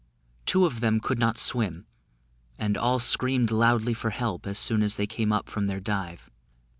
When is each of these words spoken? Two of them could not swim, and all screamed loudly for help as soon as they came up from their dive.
Two 0.47 0.65
of 0.65 0.79
them 0.79 0.99
could 0.99 1.19
not 1.19 1.37
swim, 1.37 1.85
and 2.57 2.75
all 2.75 2.97
screamed 2.97 3.51
loudly 3.51 3.93
for 3.93 4.09
help 4.09 4.47
as 4.47 4.57
soon 4.57 4.81
as 4.81 4.95
they 4.95 5.05
came 5.05 5.31
up 5.31 5.47
from 5.47 5.67
their 5.67 5.79
dive. 5.79 6.31